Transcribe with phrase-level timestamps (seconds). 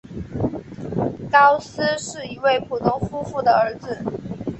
[1.31, 3.99] 高斯是一对普通夫妇的儿子。